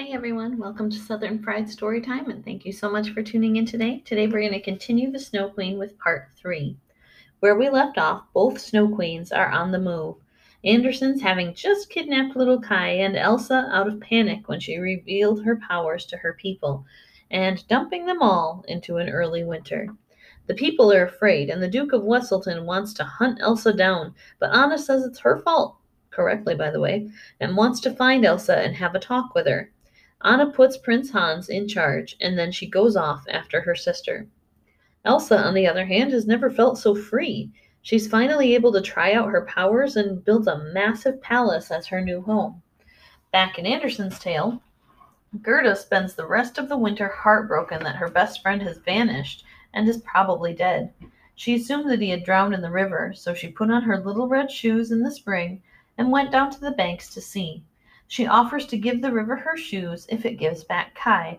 [0.00, 3.66] Hey everyone, welcome to Southern Fried Storytime, and thank you so much for tuning in
[3.66, 4.02] today.
[4.06, 6.78] Today we're going to continue the Snow Queen with part three.
[7.40, 10.16] Where we left off, both Snow Queens are on the move.
[10.64, 15.56] Andersen's having just kidnapped little Kai and Elsa out of panic when she revealed her
[15.56, 16.82] powers to her people,
[17.30, 19.86] and dumping them all into an early winter.
[20.46, 24.54] The people are afraid, and the Duke of Weselton wants to hunt Elsa down, but
[24.54, 25.76] Anna says it's her fault,
[26.10, 29.70] correctly by the way, and wants to find Elsa and have a talk with her.
[30.22, 34.26] Anna puts Prince Hans in charge, and then she goes off after her sister.
[35.04, 37.50] Elsa, on the other hand, has never felt so free.
[37.80, 42.02] She's finally able to try out her powers and builds a massive palace as her
[42.02, 42.62] new home.
[43.32, 44.62] Back in Andersen's tale,
[45.40, 49.88] Gerda spends the rest of the winter heartbroken that her best friend has vanished and
[49.88, 50.92] is probably dead.
[51.34, 54.28] She assumed that he had drowned in the river, so she put on her little
[54.28, 55.62] red shoes in the spring
[55.96, 57.62] and went down to the banks to see.
[58.10, 61.38] She offers to give the river her shoes if it gives back Kai,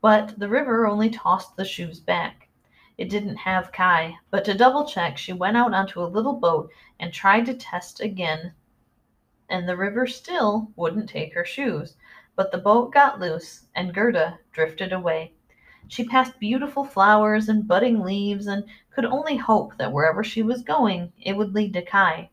[0.00, 2.48] but the river only tossed the shoes back.
[2.96, 6.70] It didn't have Kai, but to double check, she went out onto a little boat
[7.00, 8.54] and tried to test again,
[9.50, 11.96] and the river still wouldn't take her shoes.
[12.36, 15.32] But the boat got loose, and Gerda drifted away.
[15.88, 18.62] She passed beautiful flowers and budding leaves, and
[18.94, 22.30] could only hope that wherever she was going, it would lead to Kai.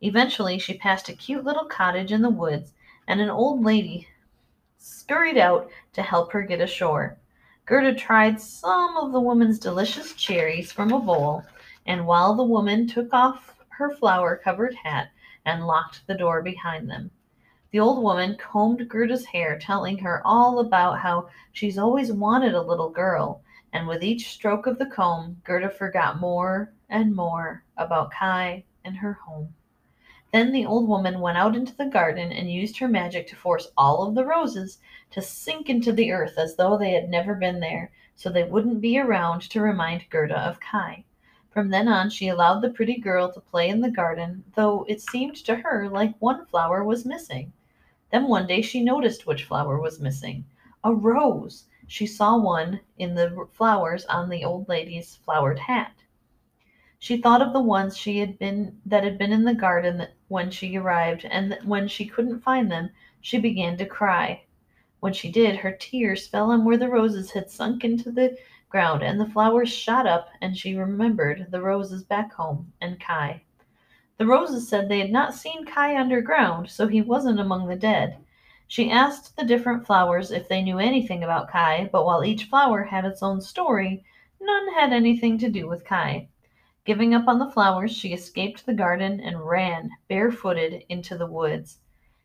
[0.00, 2.74] Eventually, she passed a cute little cottage in the woods,
[3.08, 4.06] and an old lady
[4.76, 7.18] scurried out to help her get ashore.
[7.64, 11.42] Gerda tried some of the woman's delicious cherries from a bowl,
[11.86, 15.08] and while the woman took off her flower covered hat
[15.46, 17.10] and locked the door behind them.
[17.70, 22.62] The old woman combed Gerda's hair, telling her all about how she's always wanted a
[22.62, 23.42] little girl,
[23.72, 28.96] and with each stroke of the comb, Gerda forgot more and more about Kai and
[28.96, 29.54] her home.
[30.32, 33.70] Then the old woman went out into the garden and used her magic to force
[33.76, 34.78] all of the roses
[35.10, 38.80] to sink into the earth as though they had never been there, so they wouldn't
[38.80, 41.04] be around to remind Gerda of Kai.
[41.50, 45.00] From then on, she allowed the pretty girl to play in the garden, though it
[45.00, 47.52] seemed to her like one flower was missing.
[48.10, 50.44] Then one day she noticed which flower was missing
[50.84, 51.64] a rose.
[51.86, 55.94] She saw one in the flowers on the old lady's flowered hat.
[57.00, 60.50] She thought of the ones she had been that had been in the garden when
[60.50, 64.42] she arrived, and when she couldn't find them, she began to cry.
[64.98, 68.36] When she did, her tears fell on where the roses had sunk into the
[68.68, 73.42] ground, and the flowers shot up, and she remembered the roses back home and Kai.
[74.16, 78.16] The roses said they had not seen Kai underground, so he wasn't among the dead.
[78.66, 82.82] She asked the different flowers if they knew anything about Kai, but while each flower
[82.82, 84.02] had its own story,
[84.40, 86.28] none had anything to do with Kai.
[86.88, 91.80] Giving up on the flowers, she escaped the garden and ran, barefooted, into the woods.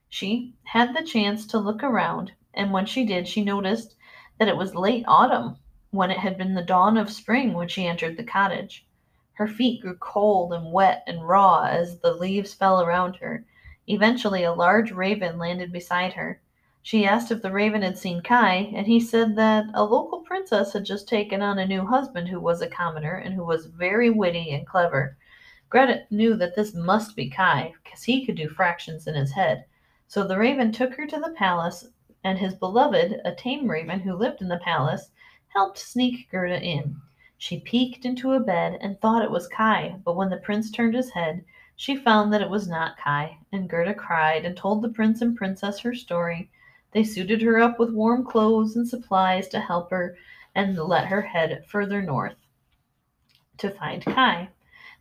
[0.07, 3.97] She had the chance to look around, and when she did, she noticed
[4.39, 5.57] that it was late autumn,
[5.91, 8.87] when it had been the dawn of spring when she entered the cottage.
[9.33, 13.43] Her feet grew cold and wet and raw as the leaves fell around her.
[13.87, 16.39] Eventually, a large raven landed beside her.
[16.85, 20.73] She asked if the raven had seen Kai, and he said that a local princess
[20.73, 24.09] had just taken on a new husband who was a commoner and who was very
[24.09, 25.15] witty and clever.
[25.69, 29.63] Gerda knew that this must be Kai, because he could do fractions in his head.
[30.09, 31.87] So the raven took her to the palace,
[32.25, 35.09] and his beloved, a tame raven who lived in the palace,
[35.47, 36.97] helped sneak Gerda in.
[37.37, 40.95] She peeked into a bed and thought it was Kai, but when the prince turned
[40.95, 41.45] his head,
[41.77, 45.37] she found that it was not Kai, and Gerda cried and told the prince and
[45.37, 46.49] princess her story.
[46.93, 50.15] They suited her up with warm clothes and supplies to help her
[50.53, 52.35] and let her head further north
[53.57, 54.49] to find Kai.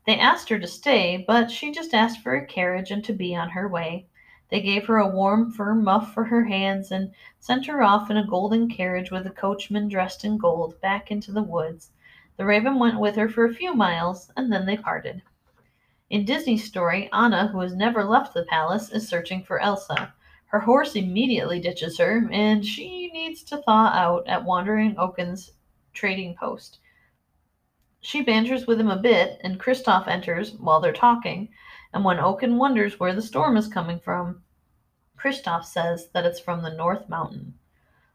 [0.06, 3.34] They asked her to stay, but she just asked for a carriage and to be
[3.34, 4.06] on her way.
[4.50, 8.16] They gave her a warm fur muff for her hands and sent her off in
[8.16, 11.90] a golden carriage with a coachman dressed in gold back into the woods.
[12.36, 15.22] The raven went with her for a few miles and then they parted.
[16.10, 20.12] In Disney's story, Anna, who has never left the palace, is searching for Elsa.
[20.52, 25.52] Her horse immediately ditches her, and she needs to thaw out at Wandering Oaken's
[25.94, 26.78] trading post.
[28.02, 31.48] She banters with him a bit, and Kristoff enters while they're talking,
[31.94, 34.42] and when Oaken wonders where the storm is coming from,
[35.16, 37.54] Kristoff says that it's from the North Mountain.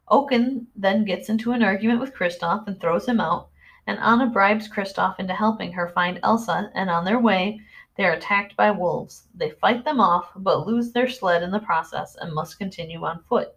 [0.08, 3.50] Oaken then gets into an argument with Kristoff and throws him out,
[3.88, 7.62] and Anna bribes Kristoff into helping her find Elsa, and on their way,
[7.98, 9.28] they are attacked by wolves.
[9.34, 13.24] They fight them off, but lose their sled in the process and must continue on
[13.24, 13.56] foot.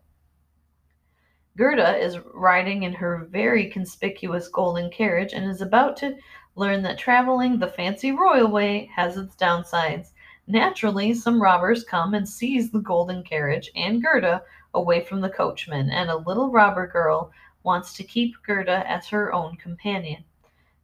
[1.57, 6.17] Gerda is riding in her very conspicuous golden carriage and is about to
[6.57, 10.13] learn that traveling the fancy royal way has its downsides.
[10.47, 14.43] Naturally, some robbers come and seize the golden carriage and Gerda
[14.73, 17.31] away from the coachman, and a little robber girl
[17.63, 20.25] wants to keep Gerda as her own companion.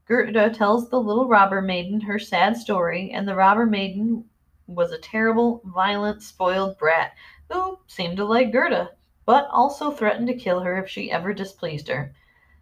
[0.07, 4.25] Gerda tells the little robber maiden her sad story, and the robber maiden
[4.69, 7.13] was a terrible, violent, spoiled brat
[7.51, 8.93] who seemed to like Gerda,
[9.25, 12.15] but also threatened to kill her if she ever displeased her.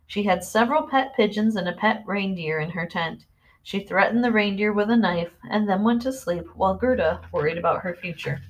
[0.06, 3.26] She had several pet pigeons and a pet reindeer in her tent.
[3.62, 7.58] She threatened the reindeer with a knife and then went to sleep while Gerda worried
[7.58, 8.41] about her future.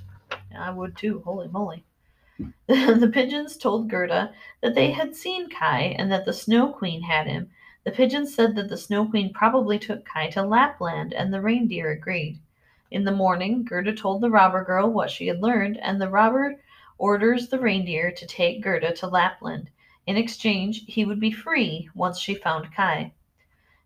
[0.56, 1.85] I would too, holy moly.
[2.67, 7.26] the pigeons told Gerda that they had seen Kai and that the Snow Queen had
[7.26, 7.50] him,
[7.85, 11.91] the pigeons said that the Snow Queen probably took Kai to Lapland, and the reindeer
[11.91, 12.41] agreed.
[12.91, 16.61] In the morning, Gerda told the robber girl what she had learned, and the robber
[16.97, 19.69] orders the reindeer to take Gerda to Lapland.
[20.07, 23.13] In exchange, he would be free once she found Kai.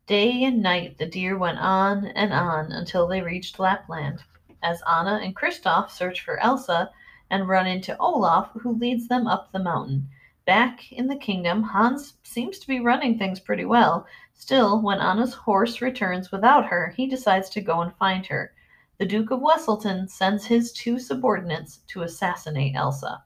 [0.07, 4.23] Day and night the deer went on and on until they reached Lapland.
[4.63, 6.91] As Anna and Kristoff search for Elsa
[7.31, 10.09] and run into Olaf, who leads them up the mountain.
[10.49, 14.07] Back in the kingdom, Hans seems to be running things pretty well.
[14.33, 18.55] Still, when Anna's horse returns without her, he decides to go and find her.
[18.97, 23.23] The Duke of Weselton sends his two subordinates to assassinate Elsa.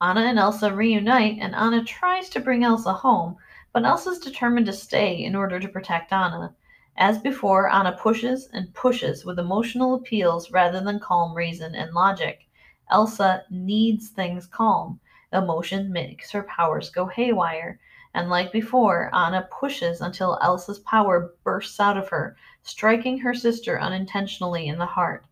[0.00, 3.36] Anna and Elsa reunite, and Anna tries to bring Elsa home,
[3.72, 6.52] but Elsa's determined to stay in order to protect Anna.
[6.96, 12.48] As before, Anna pushes and pushes with emotional appeals rather than calm reason and logic.
[12.90, 14.98] Elsa needs things calm.
[15.32, 17.78] Emotion makes her powers go haywire,
[18.14, 23.80] and like before, Anna pushes until Elsa's power bursts out of her, striking her sister
[23.80, 25.24] unintentionally in the heart.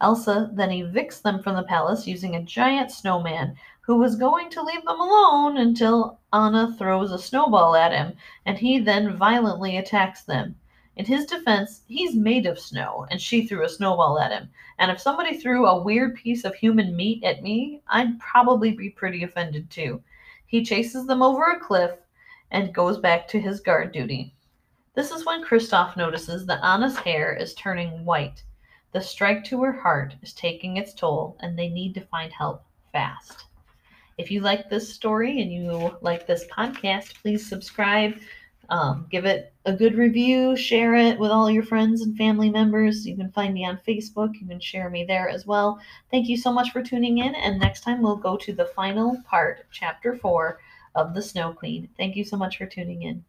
[0.00, 4.62] Elsa then evicts them from the palace using a giant snowman who was going to
[4.62, 10.22] leave them alone until Anna throws a snowball at him, and he then violently attacks
[10.22, 10.56] them.
[10.96, 14.48] In his defense, he's made of snow, and she threw a snowball at him.
[14.78, 18.90] And if somebody threw a weird piece of human meat at me, I'd probably be
[18.90, 20.02] pretty offended too.
[20.46, 21.96] He chases them over a cliff
[22.52, 24.34] and goes back to his guard duty.
[24.94, 28.44] This is when Kristoff notices that Anna's hair is turning white.
[28.92, 32.64] The strike to her heart is taking its toll, and they need to find help
[32.92, 33.46] fast.
[34.16, 38.14] If you like this story and you like this podcast, please subscribe
[38.70, 43.06] um, give it a good review, share it with all your friends and family members.
[43.06, 44.34] You can find me on Facebook.
[44.40, 45.80] You can share me there as well.
[46.10, 47.34] Thank you so much for tuning in.
[47.34, 50.60] And next time we'll go to the final part, chapter four
[50.94, 51.88] of The Snow Queen.
[51.96, 53.24] Thank you so much for tuning in.